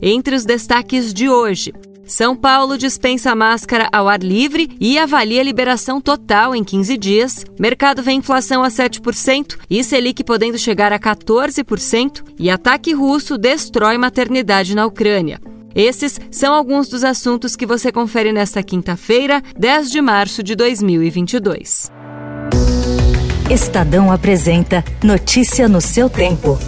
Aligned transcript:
Entre 0.00 0.34
os 0.34 0.44
destaques 0.44 1.12
de 1.12 1.28
hoje, 1.28 1.72
são 2.06 2.36
Paulo 2.36 2.76
dispensa 2.76 3.34
máscara 3.34 3.88
ao 3.90 4.08
ar 4.08 4.22
livre 4.22 4.68
e 4.78 4.98
avalia 4.98 5.42
liberação 5.42 6.00
total 6.00 6.54
em 6.54 6.62
15 6.62 6.96
dias. 6.98 7.44
Mercado 7.58 8.02
vê 8.02 8.12
inflação 8.12 8.62
a 8.62 8.68
7% 8.68 9.56
e 9.70 9.82
Selic 9.82 10.22
podendo 10.22 10.58
chegar 10.58 10.92
a 10.92 10.98
14%. 10.98 12.22
E 12.38 12.50
ataque 12.50 12.92
russo 12.92 13.38
destrói 13.38 13.96
maternidade 13.96 14.74
na 14.74 14.84
Ucrânia. 14.84 15.40
Esses 15.74 16.20
são 16.30 16.54
alguns 16.54 16.88
dos 16.88 17.02
assuntos 17.02 17.56
que 17.56 17.66
você 17.66 17.90
confere 17.90 18.32
nesta 18.32 18.62
quinta-feira, 18.62 19.42
10 19.58 19.90
de 19.90 20.00
março 20.00 20.42
de 20.42 20.54
2022. 20.54 21.90
Estadão 23.50 24.12
apresenta 24.12 24.84
Notícia 25.02 25.68
no 25.68 25.80
seu 25.80 26.08
tempo. 26.08 26.58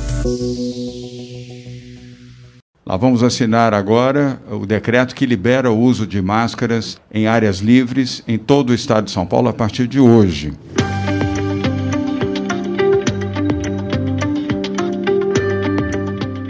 Nós 2.88 3.00
vamos 3.00 3.24
assinar 3.24 3.74
agora 3.74 4.40
o 4.48 4.64
decreto 4.64 5.12
que 5.12 5.26
libera 5.26 5.72
o 5.72 5.76
uso 5.76 6.06
de 6.06 6.22
máscaras 6.22 6.96
em 7.12 7.26
áreas 7.26 7.58
livres 7.58 8.22
em 8.28 8.38
todo 8.38 8.70
o 8.70 8.74
estado 8.74 9.06
de 9.06 9.10
São 9.10 9.26
Paulo 9.26 9.48
a 9.48 9.52
partir 9.52 9.88
de 9.88 9.98
hoje. 9.98 10.52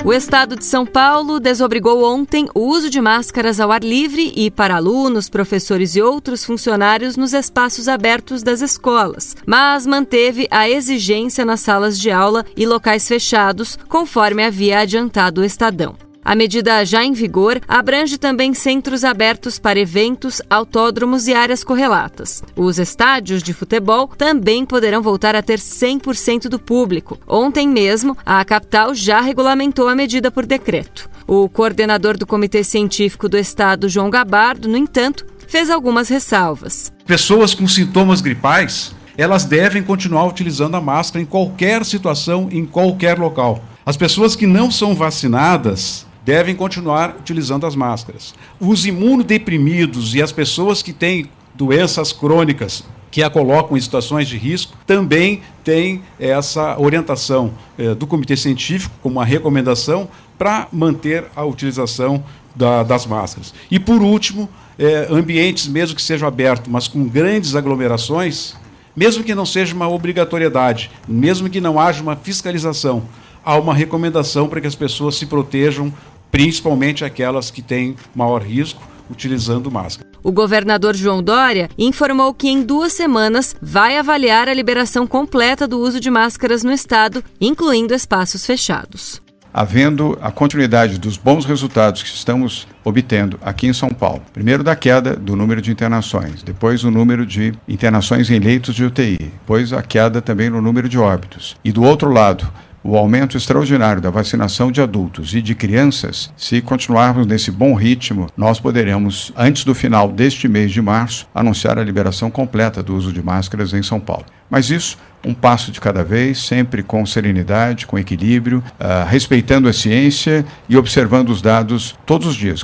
O 0.05 0.12
Estado 0.12 0.56
de 0.56 0.64
São 0.66 0.84
Paulo 0.84 1.41
desobrigou 1.41 2.05
ontem 2.05 2.47
o 2.55 2.60
uso 2.60 2.91
de 2.91 3.00
máscaras 3.00 3.58
ao 3.58 3.72
ar 3.72 3.82
livre 3.82 4.30
e 4.36 4.50
para 4.50 4.77
alunos, 4.77 5.30
professores 5.30 5.97
e 5.97 6.03
outros 6.03 6.44
funcionários 6.44 7.16
nos 7.16 7.32
espaços 7.32 7.88
abertos 7.88 8.42
das 8.42 8.60
escolas, 8.60 9.34
mas 9.47 9.86
manteve 9.86 10.47
a 10.50 10.69
exigência 10.69 11.47
nas 11.47 11.60
salas 11.60 11.98
de 11.98 12.10
aula 12.10 12.44
e 12.55 12.66
locais 12.66 13.08
fechados, 13.08 13.78
conforme 13.88 14.44
havia 14.44 14.80
adiantado 14.80 15.41
o 15.41 15.44
Estadão. 15.44 16.05
A 16.27 16.34
medida 16.34 16.84
já 16.84 17.05
em 17.05 17.12
vigor 17.12 17.60
abrange 17.69 18.19
também 18.19 18.52
centros 18.52 19.05
abertos 19.05 19.60
para 19.60 19.78
eventos, 19.78 20.42
autódromos 20.50 21.28
e 21.28 21.32
áreas 21.32 21.62
correlatas. 21.62 22.42
Os 22.56 22.80
estádios 22.80 23.44
de 23.44 23.55
futebol 23.55 24.08
também 24.08 24.66
poderão 24.66 25.00
voltar 25.00 25.36
a 25.36 25.42
ter 25.42 25.60
100% 25.60 26.48
do 26.48 26.58
público. 26.58 27.16
Ontem 27.28 27.69
mesmo, 27.69 28.19
a 28.27 28.44
capital 28.44 28.92
já 28.92 29.20
regulamentou 29.20 29.86
a 29.86 29.94
medida 29.94 30.28
por 30.28 30.44
decreto. 30.44 31.08
O 31.28 31.48
coordenador 31.48 32.19
do 32.19 32.27
Comitê 32.27 32.64
Científico 32.64 33.28
do 33.28 33.38
Estado, 33.38 33.88
João 33.88 34.10
Gabardo, 34.10 34.69
no 34.69 34.77
entanto, 34.77 35.24
fez 35.47 35.70
algumas 35.70 36.08
ressalvas. 36.08 36.92
Pessoas 37.06 37.54
com 37.54 37.69
sintomas 37.69 38.20
gripais, 38.20 38.92
elas 39.16 39.44
devem 39.44 39.80
continuar 39.80 40.27
utilizando 40.27 40.74
a 40.74 40.80
máscara 40.80 41.22
em 41.22 41.27
qualquer 41.27 41.84
situação, 41.84 42.48
em 42.50 42.66
qualquer 42.66 43.16
local. 43.16 43.62
As 43.84 43.97
pessoas 43.97 44.34
que 44.34 44.48
não 44.48 44.69
são 44.69 44.97
vacinadas, 44.97 46.05
devem 46.27 46.56
continuar 46.56 47.14
utilizando 47.20 47.64
as 47.66 47.77
máscaras. 47.77 48.34
Os 48.58 48.84
imunodeprimidos 48.84 50.12
e 50.12 50.20
as 50.20 50.32
pessoas 50.32 50.82
que 50.82 50.92
têm 50.92 51.30
doenças 51.55 52.12
crônicas 52.12 52.82
que 53.12 53.22
a 53.22 53.30
colocam 53.30 53.77
em 53.77 53.80
situações 53.80 54.28
de 54.28 54.36
risco, 54.36 54.77
também 54.84 55.41
têm 55.64 56.03
essa 56.19 56.78
orientação 56.78 57.54
eh, 57.78 57.94
do 57.94 58.06
Comitê 58.06 58.37
Científico, 58.37 58.94
como 59.03 59.14
uma 59.14 59.25
recomendação, 59.25 60.09
para 60.37 60.69
manter 60.70 61.25
a 61.34 61.44
utilização 61.44 62.22
da, 62.54 62.82
das 62.82 63.06
máscaras. 63.06 63.54
E, 63.70 63.78
por 63.78 64.03
último, 64.03 64.48
eh, 64.78 65.06
ambientes, 65.08 65.66
mesmo 65.69 65.97
que 65.97 66.03
sejam 66.03 66.28
abertos, 66.28 66.70
mas 66.70 66.88
com 66.88 67.08
grandes 67.08 67.54
aglomerações, 67.54 68.54
mesmo 68.94 69.25
que 69.25 69.34
não 69.34 69.47
seja 69.47 69.75
uma 69.75 69.88
obrigatoriedade, 69.88 70.91
mesmo 71.08 71.48
que 71.48 71.60
não 71.60 71.81
haja 71.81 72.03
uma 72.03 72.16
fiscalização, 72.16 73.04
há 73.47 73.56
uma 73.56 73.72
recomendação 73.72 74.48
para 74.48 74.60
que 74.60 74.66
as 74.66 74.75
pessoas 74.75 75.14
se 75.14 75.25
protejam 75.25 75.94
principalmente 76.36 77.02
aquelas 77.02 77.50
que 77.50 77.62
têm 77.62 77.97
maior 78.14 78.42
risco, 78.42 78.86
utilizando 79.08 79.70
máscara. 79.70 80.06
O 80.22 80.30
governador 80.30 80.94
João 80.94 81.22
Dória 81.22 81.70
informou 81.78 82.34
que 82.34 82.47
em 82.47 82.62
duas 82.62 82.92
semanas 82.92 83.56
vai 83.62 83.97
avaliar 83.97 84.46
a 84.46 84.52
liberação 84.52 85.06
completa 85.06 85.66
do 85.66 85.80
uso 85.80 85.98
de 85.98 86.10
máscaras 86.10 86.62
no 86.62 86.70
estado, 86.70 87.25
incluindo 87.41 87.94
espaços 87.94 88.44
fechados. 88.44 89.22
Havendo 89.50 90.19
a 90.20 90.30
continuidade 90.30 90.98
dos 90.98 91.16
bons 91.16 91.46
resultados 91.46 92.02
que 92.02 92.10
estamos 92.10 92.69
obtendo 92.84 93.38
aqui 93.41 93.66
em 93.66 93.72
São 93.72 93.88
Paulo, 93.88 94.20
primeiro 94.34 94.62
da 94.62 94.76
queda 94.76 95.16
do 95.16 95.34
número 95.34 95.62
de 95.62 95.72
internações, 95.72 96.42
depois 96.42 96.84
o 96.84 96.91
número 96.91 97.25
de 97.25 97.54
internações 97.66 98.28
em 98.28 98.38
leitos 98.38 98.75
de 98.75 98.84
UTI, 98.84 99.16
depois 99.16 99.72
a 99.72 99.82
queda 99.82 100.20
também 100.20 100.50
no 100.50 100.60
número 100.60 100.86
de 100.86 100.98
óbitos, 100.98 101.56
e 101.64 101.72
do 101.72 101.82
outro 101.82 102.12
lado, 102.12 102.46
o 102.86 102.97
aumento 102.97 103.36
extraordinário 103.36 104.00
da 104.00 104.10
vacinação 104.10 104.70
de 104.70 104.80
adultos 104.80 105.34
e 105.34 105.42
de 105.42 105.56
crianças, 105.56 106.32
se 106.36 106.60
continuarmos 106.60 107.26
nesse 107.26 107.50
bom 107.50 107.74
ritmo, 107.74 108.28
nós 108.36 108.60
poderemos, 108.60 109.32
antes 109.36 109.64
do 109.64 109.74
final 109.74 110.08
deste 110.08 110.47
mês 110.47 110.70
de 110.70 110.80
março, 110.80 111.26
anunciar 111.34 111.78
a 111.78 111.84
liberação 111.84 112.30
completa 112.30 112.84
do 112.84 112.94
uso 112.94 113.12
de 113.12 113.20
máscaras 113.20 113.72
em 113.72 113.82
São 113.82 113.98
Paulo. 113.98 114.25
Mas 114.48 114.70
isso, 114.70 114.96
um 115.25 115.34
passo 115.34 115.72
de 115.72 115.80
cada 115.80 116.04
vez, 116.04 116.38
sempre 116.38 116.84
com 116.84 117.04
serenidade, 117.04 117.86
com 117.86 117.98
equilíbrio, 117.98 118.62
uh, 118.78 119.08
respeitando 119.08 119.69
a 119.69 119.72
ciência 119.72 120.46
e 120.69 120.76
observando 120.76 121.30
os 121.30 121.42
dados 121.42 121.96
todos 122.06 122.28
os 122.28 122.36
dias. 122.36 122.60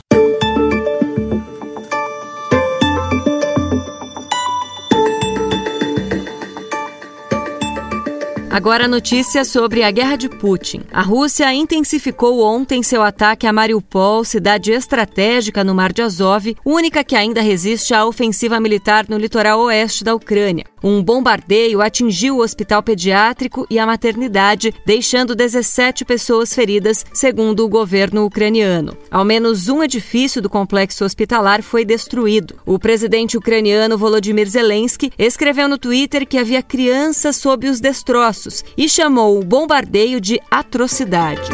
Agora 8.53 8.87
notícia 8.87 9.47
sobre 9.47 9.83
a 9.83 9.91
guerra 9.91 10.15
de 10.15 10.29
Putin. 10.29 10.83
A 10.93 11.01
Rússia 11.01 11.51
intensificou 11.55 12.43
ontem 12.45 12.83
seu 12.83 13.03
ataque 13.03 13.47
a 13.47 13.53
Mariupol, 13.53 14.27
cidade 14.27 14.73
estratégica 14.73 15.65
no 15.65 15.75
Mar 15.75 15.91
de 15.91 16.03
Azov, 16.03 16.55
única 16.62 17.03
que 17.03 17.17
ainda 17.17 17.41
resiste 17.41 17.95
à 17.95 18.05
ofensiva 18.05 18.61
militar 18.61 19.07
no 19.09 19.17
litoral 19.17 19.59
oeste 19.59 20.05
da 20.05 20.15
Ucrânia. 20.15 20.72
Um 20.82 21.03
bombardeio 21.03 21.81
atingiu 21.81 22.37
o 22.37 22.43
hospital 22.43 22.82
pediátrico 22.82 23.66
e 23.70 23.78
a 23.78 23.87
maternidade, 23.87 24.75
deixando 24.84 25.34
17 25.34 26.04
pessoas 26.04 26.53
feridas, 26.53 27.06
segundo 27.12 27.65
o 27.65 27.69
governo 27.69 28.25
ucraniano. 28.25 28.97
Ao 29.10 29.25
menos 29.25 29.69
um 29.69 29.82
edifício 29.82 30.43
do 30.43 30.50
complexo 30.50 31.04
hospitalar 31.04 31.62
foi 31.62 31.84
destruído. 31.84 32.59
O 32.66 32.78
presidente 32.78 33.37
ucraniano 33.37 33.97
Volodymyr 33.97 34.48
Zelensky 34.48 35.12
escreveu 35.19 35.69
no 35.69 35.78
Twitter 35.78 36.26
que 36.26 36.38
havia 36.38 36.62
crianças 36.62 37.37
sob 37.37 37.69
os 37.69 37.81
destroços 37.81 38.64
e 38.76 38.88
chamou 38.88 39.38
o 39.38 39.44
bombardeio 39.44 40.20
de 40.20 40.41
atrocidade. 40.50 41.50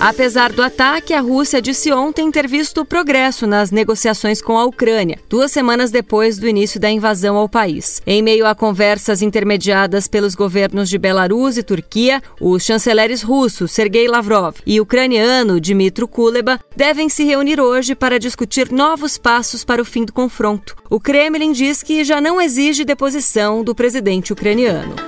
Apesar 0.00 0.52
do 0.52 0.62
ataque, 0.62 1.12
a 1.12 1.20
Rússia 1.20 1.60
disse 1.60 1.92
ontem 1.92 2.30
ter 2.30 2.46
visto 2.46 2.84
progresso 2.84 3.48
nas 3.48 3.72
negociações 3.72 4.40
com 4.40 4.56
a 4.56 4.64
Ucrânia, 4.64 5.18
duas 5.28 5.50
semanas 5.50 5.90
depois 5.90 6.38
do 6.38 6.46
início 6.46 6.78
da 6.78 6.88
invasão 6.88 7.36
ao 7.36 7.48
país. 7.48 8.00
Em 8.06 8.22
meio 8.22 8.46
a 8.46 8.54
conversas 8.54 9.22
intermediadas 9.22 10.06
pelos 10.06 10.36
governos 10.36 10.88
de 10.88 10.98
Belarus 10.98 11.56
e 11.56 11.64
Turquia, 11.64 12.22
os 12.40 12.62
chanceleres 12.62 13.22
russos 13.22 13.72
Sergei 13.72 14.06
Lavrov 14.06 14.54
e 14.64 14.80
ucraniano 14.80 15.60
Dmitry 15.60 16.06
Kuleba 16.06 16.60
devem 16.76 17.08
se 17.08 17.24
reunir 17.24 17.60
hoje 17.60 17.96
para 17.96 18.20
discutir 18.20 18.70
novos 18.70 19.18
passos 19.18 19.64
para 19.64 19.82
o 19.82 19.84
fim 19.84 20.04
do 20.04 20.12
confronto. 20.12 20.76
O 20.88 21.00
Kremlin 21.00 21.50
diz 21.50 21.82
que 21.82 22.04
já 22.04 22.20
não 22.20 22.40
exige 22.40 22.84
deposição 22.84 23.64
do 23.64 23.74
presidente 23.74 24.32
ucraniano. 24.32 25.07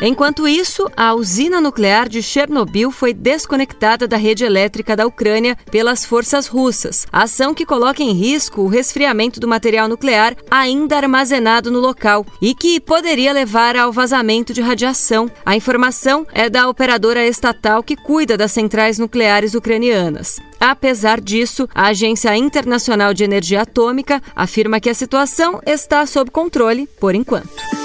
Enquanto 0.00 0.46
isso, 0.46 0.88
a 0.96 1.12
usina 1.12 1.60
nuclear 1.60 2.08
de 2.08 2.22
Chernobyl 2.22 2.92
foi 2.92 3.12
desconectada 3.12 4.06
da 4.06 4.16
rede 4.16 4.44
elétrica 4.44 4.94
da 4.94 5.04
Ucrânia 5.04 5.56
pelas 5.72 6.04
forças 6.04 6.46
russas, 6.46 7.04
ação 7.12 7.52
que 7.52 7.66
coloca 7.66 8.00
em 8.00 8.12
risco 8.12 8.62
o 8.62 8.68
resfriamento 8.68 9.40
do 9.40 9.48
material 9.48 9.88
nuclear 9.88 10.36
ainda 10.48 10.96
armazenado 10.96 11.68
no 11.70 11.80
local 11.80 12.24
e 12.40 12.54
que 12.54 12.78
poderia 12.78 13.32
levar 13.32 13.76
ao 13.76 13.90
vazamento 13.90 14.52
de 14.52 14.60
radiação. 14.60 15.28
A 15.44 15.56
informação 15.56 16.24
é 16.32 16.48
da 16.48 16.68
operadora 16.68 17.26
estatal 17.26 17.82
que 17.82 17.96
cuida 17.96 18.36
das 18.36 18.52
centrais 18.52 19.00
nucleares 19.00 19.54
ucranianas. 19.54 20.38
Apesar 20.60 21.20
disso, 21.20 21.68
a 21.74 21.88
Agência 21.88 22.36
Internacional 22.36 23.12
de 23.12 23.24
Energia 23.24 23.62
Atômica 23.62 24.22
afirma 24.34 24.78
que 24.78 24.90
a 24.90 24.94
situação 24.94 25.60
está 25.66 26.06
sob 26.06 26.30
controle 26.30 26.88
por 27.00 27.16
enquanto. 27.16 27.77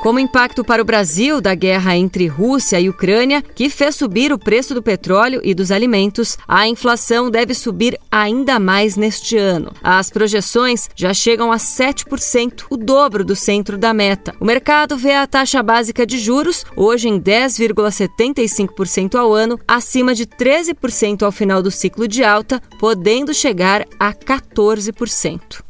Como 0.00 0.18
impacto 0.18 0.64
para 0.64 0.80
o 0.80 0.84
Brasil 0.84 1.42
da 1.42 1.54
guerra 1.54 1.94
entre 1.94 2.26
Rússia 2.26 2.80
e 2.80 2.88
Ucrânia, 2.88 3.42
que 3.42 3.68
fez 3.68 3.94
subir 3.96 4.32
o 4.32 4.38
preço 4.38 4.72
do 4.72 4.82
petróleo 4.82 5.42
e 5.44 5.52
dos 5.52 5.70
alimentos, 5.70 6.38
a 6.48 6.66
inflação 6.66 7.30
deve 7.30 7.52
subir 7.52 8.00
ainda 8.10 8.58
mais 8.58 8.96
neste 8.96 9.36
ano. 9.36 9.74
As 9.82 10.08
projeções 10.08 10.88
já 10.96 11.12
chegam 11.12 11.52
a 11.52 11.56
7%, 11.56 12.64
o 12.70 12.78
dobro 12.78 13.22
do 13.22 13.36
centro 13.36 13.76
da 13.76 13.92
meta. 13.92 14.34
O 14.40 14.44
mercado 14.46 14.96
vê 14.96 15.12
a 15.12 15.26
taxa 15.26 15.62
básica 15.62 16.06
de 16.06 16.18
juros, 16.18 16.64
hoje 16.74 17.06
em 17.06 17.20
10,75% 17.20 19.16
ao 19.16 19.34
ano, 19.34 19.60
acima 19.68 20.14
de 20.14 20.24
13% 20.24 21.24
ao 21.24 21.30
final 21.30 21.62
do 21.62 21.70
ciclo 21.70 22.08
de 22.08 22.24
alta, 22.24 22.58
podendo 22.78 23.34
chegar 23.34 23.84
a 23.98 24.14
14%. 24.14 25.69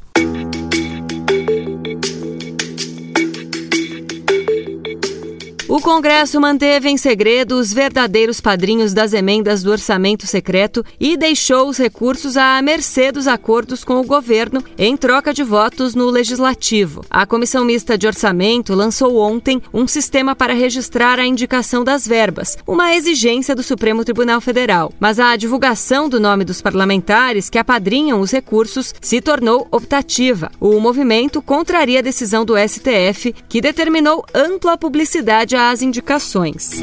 O 5.70 5.80
Congresso 5.80 6.40
manteve 6.40 6.88
em 6.88 6.96
segredo 6.96 7.52
os 7.52 7.72
verdadeiros 7.72 8.40
padrinhos 8.40 8.92
das 8.92 9.12
emendas 9.12 9.62
do 9.62 9.70
orçamento 9.70 10.26
secreto 10.26 10.84
e 10.98 11.16
deixou 11.16 11.68
os 11.68 11.78
recursos 11.78 12.36
à 12.36 12.60
mercê 12.60 13.12
dos 13.12 13.28
acordos 13.28 13.84
com 13.84 14.00
o 14.00 14.04
governo 14.04 14.64
em 14.76 14.96
troca 14.96 15.32
de 15.32 15.44
votos 15.44 15.94
no 15.94 16.06
legislativo. 16.06 17.04
A 17.08 17.24
Comissão 17.24 17.64
Mista 17.64 17.96
de 17.96 18.08
Orçamento 18.08 18.74
lançou 18.74 19.16
ontem 19.18 19.62
um 19.72 19.86
sistema 19.86 20.34
para 20.34 20.54
registrar 20.54 21.20
a 21.20 21.24
indicação 21.24 21.84
das 21.84 22.04
verbas, 22.04 22.58
uma 22.66 22.92
exigência 22.96 23.54
do 23.54 23.62
Supremo 23.62 24.04
Tribunal 24.04 24.40
Federal. 24.40 24.92
Mas 24.98 25.20
a 25.20 25.36
divulgação 25.36 26.08
do 26.08 26.18
nome 26.18 26.44
dos 26.44 26.60
parlamentares 26.60 27.48
que 27.48 27.58
apadrinham 27.58 28.20
os 28.20 28.32
recursos 28.32 28.92
se 29.00 29.20
tornou 29.20 29.68
optativa. 29.70 30.50
O 30.58 30.80
movimento 30.80 31.40
contraria 31.40 32.00
a 32.00 32.02
decisão 32.02 32.44
do 32.44 32.56
STF, 32.58 33.32
que 33.48 33.60
determinou 33.60 34.24
ampla 34.34 34.76
publicidade 34.76 35.59
as 35.68 35.82
indicações. 35.82 36.80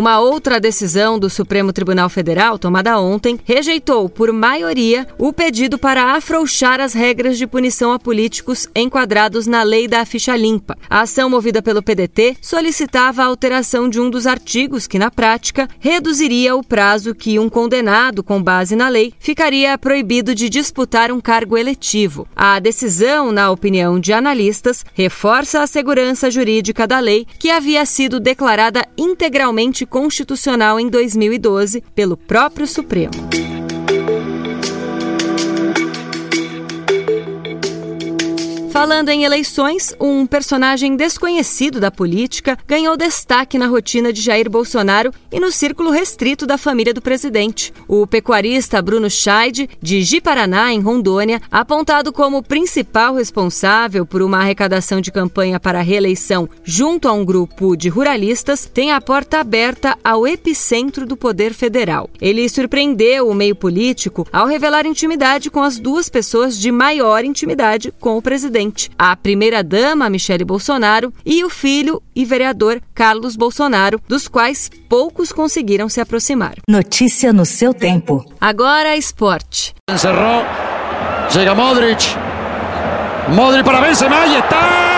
Uma 0.00 0.18
outra 0.18 0.58
decisão 0.58 1.18
do 1.18 1.28
Supremo 1.28 1.74
Tribunal 1.74 2.08
Federal, 2.08 2.58
tomada 2.58 2.98
ontem, 2.98 3.38
rejeitou 3.44 4.08
por 4.08 4.32
maioria 4.32 5.06
o 5.18 5.30
pedido 5.30 5.76
para 5.76 6.14
afrouxar 6.14 6.80
as 6.80 6.94
regras 6.94 7.36
de 7.36 7.46
punição 7.46 7.92
a 7.92 7.98
políticos 7.98 8.66
enquadrados 8.74 9.46
na 9.46 9.62
lei 9.62 9.86
da 9.86 10.06
ficha 10.06 10.34
limpa. 10.34 10.74
A 10.88 11.02
ação 11.02 11.28
movida 11.28 11.60
pelo 11.60 11.82
PDT 11.82 12.38
solicitava 12.40 13.22
a 13.22 13.26
alteração 13.26 13.90
de 13.90 14.00
um 14.00 14.08
dos 14.08 14.26
artigos 14.26 14.86
que, 14.86 14.98
na 14.98 15.10
prática, 15.10 15.68
reduziria 15.78 16.56
o 16.56 16.64
prazo 16.64 17.14
que 17.14 17.38
um 17.38 17.50
condenado 17.50 18.22
com 18.22 18.42
base 18.42 18.74
na 18.74 18.88
lei 18.88 19.12
ficaria 19.18 19.76
proibido 19.76 20.34
de 20.34 20.48
disputar 20.48 21.12
um 21.12 21.20
cargo 21.20 21.58
eletivo. 21.58 22.26
A 22.34 22.58
decisão, 22.58 23.30
na 23.30 23.50
opinião 23.50 24.00
de 24.00 24.14
analistas, 24.14 24.82
reforça 24.94 25.60
a 25.60 25.66
segurança 25.66 26.30
jurídica 26.30 26.86
da 26.86 27.00
lei, 27.00 27.26
que 27.38 27.50
havia 27.50 27.84
sido 27.84 28.18
declarada 28.18 28.82
integralmente 28.96 29.89
constitucional 29.90 30.80
em 30.80 30.88
2012 30.88 31.82
pelo 31.94 32.16
próprio 32.16 32.66
Supremo. 32.66 33.39
Falando 38.80 39.10
em 39.10 39.24
eleições, 39.24 39.94
um 40.00 40.24
personagem 40.24 40.96
desconhecido 40.96 41.78
da 41.78 41.90
política 41.90 42.56
ganhou 42.66 42.96
destaque 42.96 43.58
na 43.58 43.66
rotina 43.66 44.10
de 44.10 44.22
Jair 44.22 44.48
Bolsonaro 44.48 45.12
e 45.30 45.38
no 45.38 45.52
círculo 45.52 45.90
restrito 45.90 46.46
da 46.46 46.56
família 46.56 46.94
do 46.94 47.02
presidente. 47.02 47.74
O 47.86 48.06
pecuarista 48.06 48.80
Bruno 48.80 49.10
Scheid, 49.10 49.68
de 49.82 50.00
Ji-Paraná, 50.00 50.72
em 50.72 50.80
Rondônia, 50.80 51.42
apontado 51.50 52.10
como 52.10 52.42
principal 52.42 53.16
responsável 53.16 54.06
por 54.06 54.22
uma 54.22 54.38
arrecadação 54.38 54.98
de 55.02 55.12
campanha 55.12 55.60
para 55.60 55.80
a 55.80 55.82
reeleição 55.82 56.48
junto 56.64 57.06
a 57.06 57.12
um 57.12 57.22
grupo 57.22 57.76
de 57.76 57.90
ruralistas, 57.90 58.64
tem 58.64 58.92
a 58.92 59.00
porta 59.02 59.40
aberta 59.40 59.94
ao 60.02 60.26
epicentro 60.26 61.04
do 61.04 61.18
poder 61.18 61.52
federal. 61.52 62.08
Ele 62.18 62.48
surpreendeu 62.48 63.28
o 63.28 63.34
meio 63.34 63.54
político 63.54 64.26
ao 64.32 64.46
revelar 64.46 64.86
intimidade 64.86 65.50
com 65.50 65.62
as 65.62 65.78
duas 65.78 66.08
pessoas 66.08 66.58
de 66.58 66.72
maior 66.72 67.22
intimidade 67.26 67.92
com 68.00 68.16
o 68.16 68.22
presidente 68.22 68.69
presidente, 68.70 68.90
a 68.98 69.14
primeira-dama 69.16 70.08
Michele 70.08 70.44
Bolsonaro 70.44 71.12
e 71.26 71.44
o 71.44 71.50
filho 71.50 72.02
e 72.14 72.24
vereador 72.24 72.80
Carlos 72.94 73.36
Bolsonaro, 73.36 74.00
dos 74.08 74.28
quais 74.28 74.70
poucos 74.88 75.32
conseguiram 75.32 75.88
se 75.88 76.00
aproximar. 76.00 76.54
Notícia 76.68 77.32
no 77.32 77.44
seu 77.44 77.74
tempo. 77.74 78.24
Agora 78.40 78.96
esporte. 78.96 79.74
Encerrou, 79.90 80.44
chega 81.30 81.54
Modric. 81.54 82.14
Modric 83.28 83.64
para 83.64 83.80
Benzema 83.80 84.26
e 84.26 84.38
está 84.38 84.89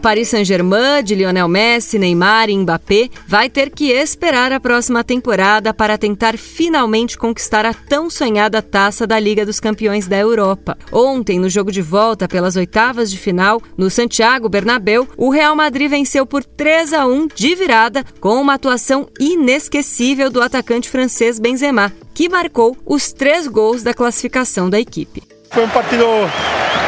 Paris 0.00 0.28
Saint-Germain 0.28 1.02
de 1.04 1.14
Lionel 1.14 1.46
Messi, 1.46 1.98
Neymar 1.98 2.48
e 2.48 2.56
Mbappé 2.56 3.10
vai 3.26 3.50
ter 3.50 3.70
que 3.70 3.92
esperar 3.92 4.50
a 4.50 4.58
próxima 4.58 5.04
temporada 5.04 5.74
para 5.74 5.98
tentar 5.98 6.38
finalmente 6.38 7.18
conquistar 7.18 7.66
a 7.66 7.74
tão 7.74 8.08
sonhada 8.08 8.62
taça 8.62 9.06
da 9.06 9.18
Liga 9.18 9.44
dos 9.44 9.60
Campeões 9.60 10.08
da 10.08 10.16
Europa. 10.16 10.76
Ontem, 10.90 11.38
no 11.38 11.48
jogo 11.48 11.70
de 11.70 11.82
volta 11.82 12.26
pelas 12.26 12.56
oitavas 12.56 13.10
de 13.10 13.18
final, 13.18 13.60
no 13.76 13.90
Santiago 13.90 14.48
Bernabéu, 14.48 15.06
o 15.16 15.30
Real 15.30 15.54
Madrid 15.54 15.90
venceu 15.90 16.24
por 16.24 16.42
3 16.42 16.94
a 16.94 17.06
1 17.06 17.28
de 17.34 17.54
virada 17.54 18.04
com 18.20 18.40
uma 18.40 18.54
atuação 18.54 19.08
inesquecível 19.20 20.30
do 20.30 20.40
atacante 20.40 20.88
francês 20.88 21.38
Benzema, 21.38 21.92
que 22.14 22.28
marcou 22.28 22.76
os 22.86 23.12
três 23.12 23.46
gols 23.46 23.82
da 23.82 23.92
classificação 23.92 24.70
da 24.70 24.80
equipe. 24.80 25.22
Foi 25.50 25.64
um 25.64 25.68
partido 25.68 26.06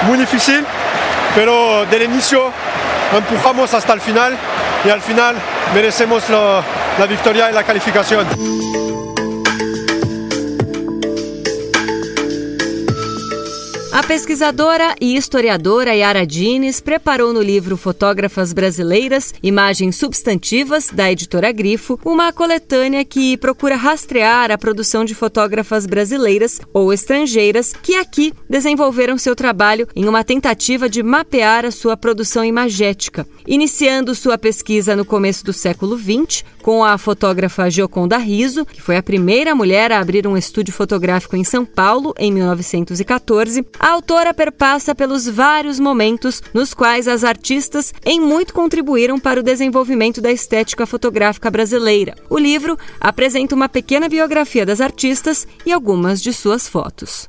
muito 0.07 0.21
difícil, 0.21 0.65
pero 1.35 1.85
del 1.87 2.03
inicio 2.05 2.53
empujamos 3.19 3.73
hasta 3.75 3.93
el 3.93 4.01
final 4.01 4.37
y 4.85 4.91
al 4.91 5.01
final 5.01 5.37
merecemos 5.75 6.29
la 6.31 7.07
victoria 7.09 7.51
y 7.51 7.55
la 7.55 7.65
calificación. 7.65 8.92
A 13.93 14.03
pesquisadora 14.03 14.97
e 14.99 15.17
historiadora 15.17 15.95
Yara 15.95 16.27
Dines 16.27 16.81
preparou 16.81 17.31
no 17.31 17.43
livro 17.43 17.77
Fotógrafas 17.77 18.51
Brasileiras, 18.55 19.35
Imagens 19.43 19.97
Substantivas, 19.97 20.89
da 20.91 21.13
editora 21.13 21.53
Grifo, 21.53 22.01
uma 22.03 22.33
coletânea 22.33 23.05
que 23.05 23.37
procura 23.37 23.77
rastrear 23.77 24.51
a 24.51 24.57
produção 24.57 25.05
de 25.05 25.15
fotógrafas 25.15 25.85
brasileiras 25.85 26.59
ou 26.73 26.91
estrangeiras 26.91 27.75
que 27.83 27.95
aqui 27.97 28.33
desenvolveram 28.49 29.19
seu 29.19 29.37
trabalho 29.37 29.87
em 29.95 30.09
uma 30.09 30.25
tentativa 30.25 30.89
de 30.89 31.03
mapear 31.03 31.67
a 31.67 31.71
sua 31.71 31.95
produção 31.95 32.43
imagética. 32.43 33.27
Iniciando 33.47 34.15
sua 34.15 34.39
pesquisa 34.39 34.97
no 34.97 35.05
começo 35.05 35.45
do 35.45 35.53
século 35.53 35.99
XX, 35.99 36.43
com 36.63 36.83
a 36.83 36.97
fotógrafa 36.97 37.69
Gioconda 37.69 38.17
Riso, 38.17 38.65
que 38.65 38.81
foi 38.81 38.97
a 38.97 39.03
primeira 39.03 39.55
mulher 39.55 39.93
a 39.93 39.99
abrir 39.99 40.27
um 40.27 40.37
estúdio 40.37 40.73
fotográfico 40.73 41.37
em 41.37 41.45
São 41.45 41.67
Paulo 41.67 42.15
em 42.17 42.33
1914, 42.33 43.67
a 43.83 43.89
autora 43.89 44.33
perpassa 44.33 44.95
pelos 44.95 45.29
vários 45.29 45.81
momentos 45.81 46.41
nos 46.55 46.73
quais 46.73 47.09
as 47.09 47.25
artistas 47.25 47.93
em 48.07 48.21
muito 48.21 48.55
contribuíram 48.55 49.19
para 49.19 49.41
o 49.41 49.43
desenvolvimento 49.43 50.21
da 50.21 50.31
estética 50.31 50.87
fotográfica 50.87 51.51
brasileira. 51.51 52.15
O 52.31 52.39
livro 52.39 52.79
apresenta 53.01 53.57
uma 53.57 53.69
pequena 53.69 54.09
biografia 54.09 54.65
das 54.65 54.81
artistas 54.81 55.49
e 55.67 55.73
algumas 55.73 56.23
de 56.23 56.33
suas 56.33 56.69
fotos. 56.69 57.29